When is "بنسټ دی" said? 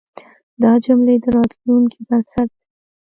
2.07-2.61